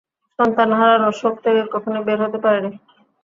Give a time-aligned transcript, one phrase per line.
[0.39, 2.71] সন্তান হারানোর শোক থেকে কখনোই বের হতে পারেনি।